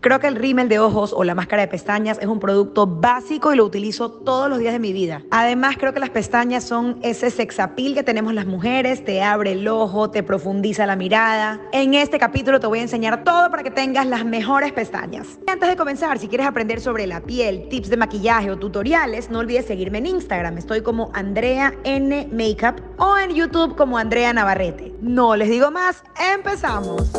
[0.00, 3.52] Creo que el rímel de ojos o la máscara de pestañas es un producto básico
[3.52, 5.24] y lo utilizo todos los días de mi vida.
[5.32, 9.66] Además, creo que las pestañas son ese sexapil que tenemos las mujeres, te abre el
[9.66, 11.60] ojo, te profundiza la mirada.
[11.72, 15.40] En este capítulo te voy a enseñar todo para que tengas las mejores pestañas.
[15.48, 19.40] Antes de comenzar, si quieres aprender sobre la piel, tips de maquillaje o tutoriales, no
[19.40, 20.58] olvides seguirme en Instagram.
[20.58, 24.94] Estoy como Andrea N Makeup o en YouTube como Andrea Navarrete.
[25.00, 27.10] No les digo más, empezamos.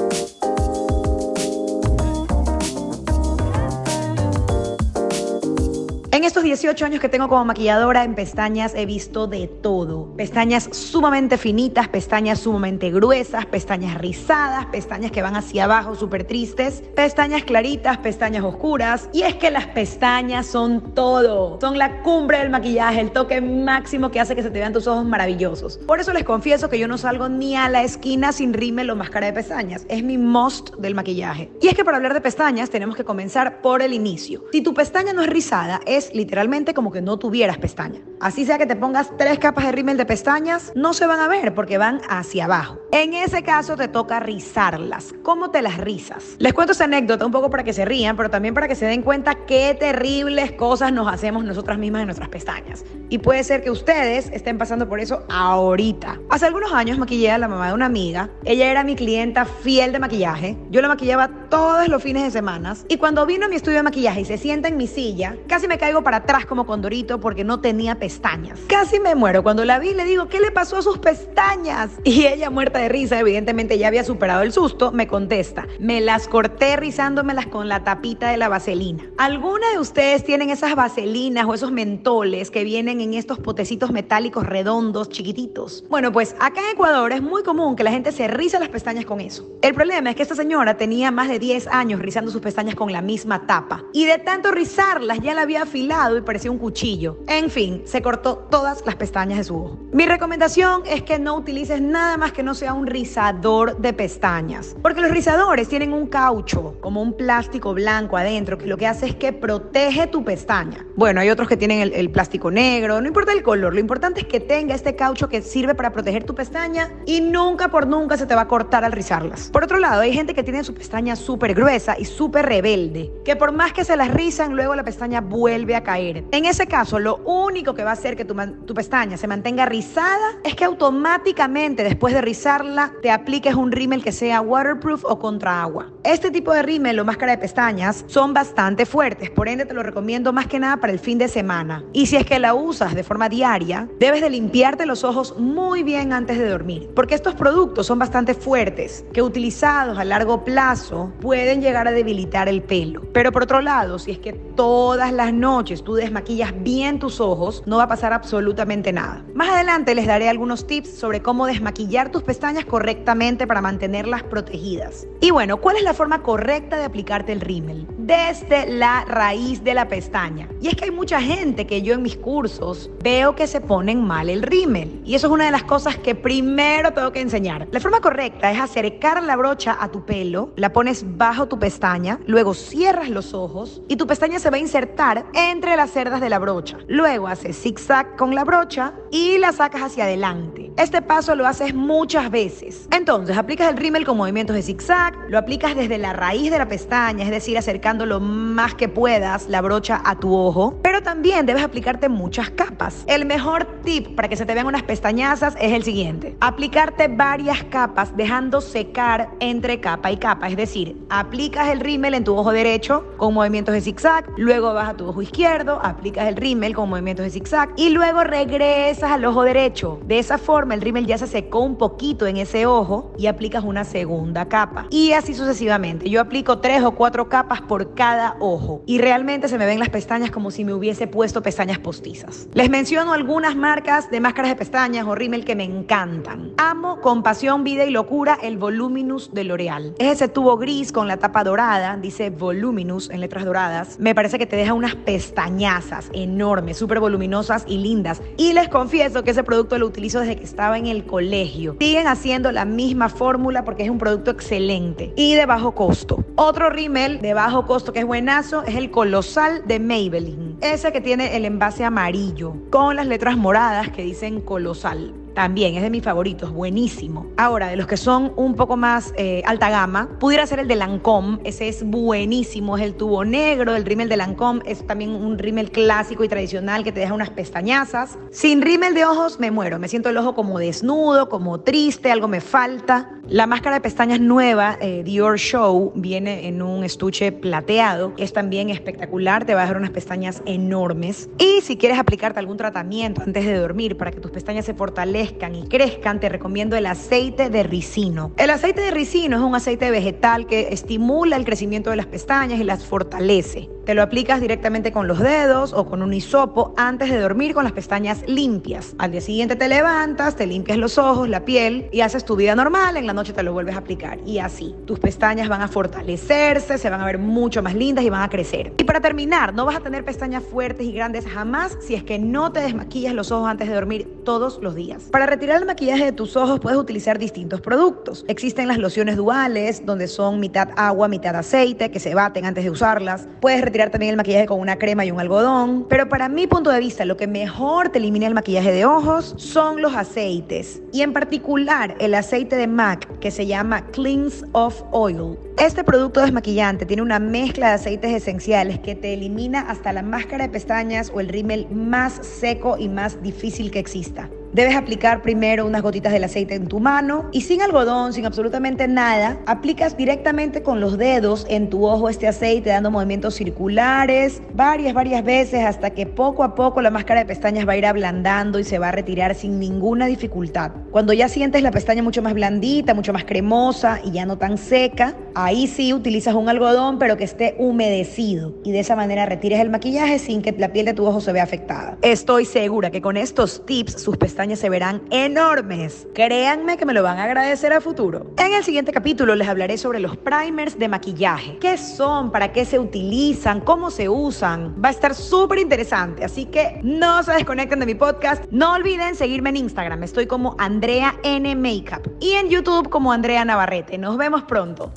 [6.20, 10.14] En estos 18 años que tengo como maquilladora en pestañas he visto de todo.
[10.18, 16.84] Pestañas sumamente finitas, pestañas sumamente gruesas, pestañas rizadas, pestañas que van hacia abajo súper tristes,
[16.94, 19.08] pestañas claritas, pestañas oscuras.
[19.14, 21.58] Y es que las pestañas son todo.
[21.62, 24.88] Son la cumbre del maquillaje, el toque máximo que hace que se te vean tus
[24.88, 25.78] ojos maravillosos.
[25.78, 28.98] Por eso les confieso que yo no salgo ni a la esquina sin rímel o
[28.98, 29.86] máscara de pestañas.
[29.88, 31.50] Es mi must del maquillaje.
[31.62, 34.44] Y es que para hablar de pestañas tenemos que comenzar por el inicio.
[34.52, 38.02] Si tu pestaña no es rizada, es literalmente como que no tuvieras pestaña.
[38.20, 41.28] Así sea que te pongas tres capas de rímel de pestañas, no se van a
[41.28, 42.80] ver porque van hacia abajo.
[42.92, 45.14] En ese caso te toca rizarlas.
[45.24, 46.36] ¿Cómo te las rizas?
[46.38, 48.86] Les cuento esa anécdota un poco para que se rían, pero también para que se
[48.86, 52.84] den cuenta qué terribles cosas nos hacemos nosotras mismas en nuestras pestañas.
[53.10, 56.20] Y puede ser que ustedes estén pasando por eso ahorita.
[56.30, 58.30] Hace algunos años maquillé a la mamá de una amiga.
[58.44, 60.58] Ella era mi clienta fiel de maquillaje.
[60.70, 62.60] Yo la maquillaba todos los fines de semana.
[62.88, 65.68] Y cuando vino a mi estudio de maquillaje y se sienta en mi silla, casi
[65.68, 68.60] me caigo para atrás como condorito porque no tenía pestañas.
[68.68, 69.44] Casi me muero.
[69.44, 71.92] Cuando la vi le digo, ¿qué le pasó a sus pestañas?
[72.10, 76.28] Y ella muerta de risa, evidentemente ya había superado el susto, me contesta, me las
[76.28, 79.06] corté rizándomelas con la tapita de la vaselina.
[79.18, 84.46] ¿Alguna de ustedes tienen esas vaselinas o esos mentoles que vienen en estos potecitos metálicos
[84.46, 85.84] redondos, chiquititos?
[85.90, 89.06] Bueno, pues acá en Ecuador es muy común que la gente se riza las pestañas
[89.06, 89.48] con eso.
[89.62, 92.92] El problema es que esta señora tenía más de 10 años rizando sus pestañas con
[92.92, 93.84] la misma tapa.
[93.94, 97.20] Y de tanto rizarlas ya la había afilado y parecía un cuchillo.
[97.28, 99.80] En fin, se cortó todas las pestañas de su ojo.
[99.92, 104.76] Mi recomendación es que no utilices nada más que no sea un rizador de pestañas.
[104.82, 109.08] Porque los rizadores tienen un caucho, como un plástico blanco adentro, que lo que hace
[109.08, 110.86] es que protege tu pestaña.
[110.96, 114.22] Bueno, hay otros que tienen el, el plástico negro, no importa el color, lo importante
[114.22, 118.18] es que tenga este caucho que sirve para proteger tu pestaña y nunca por nunca
[118.18, 119.50] se te va a cortar al rizarlas.
[119.50, 123.36] Por otro lado, hay gente que tiene su pestaña súper gruesa y súper rebelde, que
[123.36, 126.24] por más que se las rizan, luego la pestaña vuelve a caer.
[126.32, 128.36] En ese caso, lo único que va a hacer que tu,
[128.66, 134.04] tu pestaña se mantenga rizada es que automáticamente después de rizarla te apliques un rímel
[134.04, 135.92] que sea waterproof o contra agua.
[136.04, 139.84] Este tipo de rímel o máscara de pestañas son bastante fuertes, por ende te lo
[139.84, 141.84] recomiendo más que nada para el fin de semana.
[141.94, 145.84] Y si es que la usas de forma diaria, debes de limpiarte los ojos muy
[145.84, 151.14] bien antes de dormir, porque estos productos son bastante fuertes, que utilizados a largo plazo
[151.20, 153.02] pueden llegar a debilitar el pelo.
[153.14, 157.64] Pero por otro lado, si es que todas las noches tú desmaquillas bien tus ojos,
[157.66, 159.24] no va a pasar absolutamente nada.
[159.34, 165.08] Más adelante les daré algunos tips sobre cómo desmaquillar tus pestañas correctamente para mantenerlas protegidas.
[165.22, 167.88] Y bueno, ¿cuál es la forma correcta de aplicarte el rímel?
[168.10, 170.50] Desde la raíz de la pestaña.
[170.60, 174.04] Y es que hay mucha gente que yo en mis cursos veo que se ponen
[174.04, 175.00] mal el rímel.
[175.06, 177.68] Y eso es una de las cosas que primero tengo que enseñar.
[177.72, 182.20] La forma correcta es acercar la brocha a tu pelo, la pones bajo tu pestaña,
[182.26, 186.30] luego cierras los ojos y tu pestaña se va a insertar entre las cerdas de
[186.30, 186.80] la brocha.
[186.88, 190.72] Luego haces zigzag con la brocha y la sacas hacia adelante.
[190.78, 192.88] Este paso lo haces muchas veces.
[192.92, 196.68] Entonces, aplicas el rímel con movimientos de zigzag, lo aplicas desde la raíz de la
[196.68, 201.46] pestaña, es decir, acercando lo más que puedas la brocha a tu ojo, pero también
[201.46, 203.04] debes aplicarte muchas capas.
[203.08, 206.36] El mejor tip para que se te vean unas pestañazas es el siguiente.
[206.40, 212.24] Aplicarte varias capas dejando secar entre capa y capa, es decir, aplicas el rímel en
[212.24, 216.36] tu ojo derecho con movimientos de zigzag, luego vas a tu ojo izquierdo, aplicas el
[216.36, 220.00] rímel con movimientos de zigzag y luego regresas al ojo derecho.
[220.06, 223.64] De esa forma el rímel ya se secó un poquito en ese ojo y aplicas
[223.64, 224.88] una segunda capa.
[224.90, 226.10] Y así sucesivamente.
[226.10, 229.90] Yo aplico tres o cuatro capas por cada ojo y realmente se me ven las
[229.90, 232.48] pestañas como si me hubiese puesto pestañas postizas.
[232.54, 236.54] Les menciono algunas marcas de máscaras de pestañas o rímel que me encantan.
[236.58, 239.96] Amo con pasión, vida y locura el Voluminous de L'Oreal.
[240.00, 243.98] Es ese tubo gris con la tapa dorada, dice Voluminous en letras doradas.
[244.00, 248.22] Me parece que te deja unas pestañazas enormes, súper voluminosas y lindas.
[248.38, 251.78] Y les confieso que ese producto lo utilizo desde que estaba en el colegio.
[251.80, 256.24] Siguen haciendo la misma fórmula porque es un producto excelente y de bajo costo.
[256.36, 260.58] Otro rímel de bajo costo que es buenazo es el Colosal de Maybelline.
[260.60, 265.14] Ese que tiene el envase amarillo con las letras moradas que dicen Colosal.
[265.34, 267.28] También es de mis favoritos, buenísimo.
[267.38, 270.76] Ahora, de los que son un poco más eh, alta gama, pudiera ser el de
[270.76, 275.38] Lancome, ese es buenísimo, es el tubo negro del rímel de Lancome, es también un
[275.38, 278.18] rímel clásico y tradicional que te deja unas pestañazas.
[278.32, 282.28] Sin rímel de ojos me muero, me siento el ojo como desnudo, como triste, algo
[282.28, 283.12] me falta.
[283.28, 288.70] La máscara de pestañas nueva, eh, Dior Show, viene en un estuche plateado, es también
[288.72, 291.30] espectacular, te va a dejar unas pestañas enormes.
[291.38, 295.19] Y si quieres aplicarte algún tratamiento antes de dormir para que tus pestañas se fortalezcan
[295.20, 298.32] y crezcan, te recomiendo el aceite de ricino.
[298.38, 302.60] El aceite de ricino es un aceite vegetal que estimula el crecimiento de las pestañas
[302.60, 303.70] y las fortalece.
[303.90, 307.64] Te lo aplicas directamente con los dedos o con un hisopo antes de dormir con
[307.64, 308.94] las pestañas limpias.
[309.00, 312.54] Al día siguiente te levantas, te limpias los ojos, la piel y haces tu vida
[312.54, 312.98] normal.
[312.98, 314.20] En la noche te lo vuelves a aplicar.
[314.28, 318.12] Y así, tus pestañas van a fortalecerse, se van a ver mucho más lindas y
[318.12, 318.74] van a crecer.
[318.78, 322.20] Y para terminar, no vas a tener pestañas fuertes y grandes jamás si es que
[322.20, 325.06] no te desmaquillas los ojos antes de dormir todos los días.
[325.06, 328.24] Para retirar el maquillaje de tus ojos puedes utilizar distintos productos.
[328.28, 332.70] Existen las lociones duales, donde son mitad agua, mitad aceite, que se baten antes de
[332.70, 333.28] usarlas.
[333.42, 335.86] Puedes retirar también el maquillaje con una crema y un algodón.
[335.88, 339.34] Pero para mi punto de vista, lo que mejor te elimina el maquillaje de ojos
[339.38, 340.82] son los aceites.
[340.92, 345.38] Y en particular el aceite de MAC que se llama Cleanse Off Oil.
[345.58, 350.46] Este producto desmaquillante tiene una mezcla de aceites esenciales que te elimina hasta la máscara
[350.46, 354.30] de pestañas o el rímel más seco y más difícil que exista.
[354.54, 358.88] Debes aplicar primero unas gotitas del aceite en tu mano y sin algodón, sin absolutamente
[358.88, 364.96] nada, aplicas directamente con los dedos en tu ojo este aceite dando movimientos circulares varias,
[364.96, 368.58] varias veces hasta que poco a poco la máscara de pestañas va a ir ablandando
[368.58, 370.72] y se va a retirar sin ninguna dificultad.
[370.90, 374.58] Cuando ya sientes la pestaña mucho más blandita, mucho más cremosa y ya no tan
[374.58, 379.60] seca, ahí sí utilizas un algodón pero que esté humedecido y de esa manera retires
[379.60, 382.00] el maquillaje sin que la piel de tu ojo se vea afectada.
[382.02, 386.08] Estoy segura que con estos tips sus se verán enormes.
[386.14, 388.28] Créanme que me lo van a agradecer a futuro.
[388.38, 391.58] En el siguiente capítulo les hablaré sobre los primers de maquillaje.
[391.60, 392.32] ¿Qué son?
[392.32, 393.60] ¿Para qué se utilizan?
[393.60, 394.76] ¿Cómo se usan?
[394.82, 398.46] Va a estar súper interesante, así que no se desconecten de mi podcast.
[398.50, 400.04] No olviden seguirme en Instagram.
[400.04, 403.98] Estoy como Andrea N Makeup y en YouTube como Andrea Navarrete.
[403.98, 404.94] Nos vemos pronto.